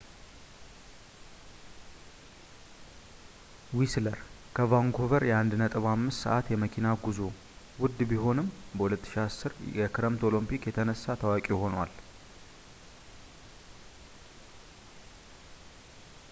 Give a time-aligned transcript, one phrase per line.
[3.77, 4.17] whistler
[4.57, 7.19] ከvancouver የ1.5 ሰአት የመኪና ጉዞ
[7.83, 11.93] ውድ ቢሆንም በ2010 የክረምት ኦሎምፒክ የተነሳ ታዋቂ ሆኗል